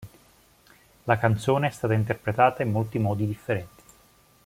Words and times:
La 1.03 1.19
canzone 1.19 1.67
è 1.67 1.69
stata 1.69 1.93
interpretata 1.93 2.63
in 2.63 2.71
molti 2.71 2.97
modi 2.97 3.27
differenti. 3.27 3.83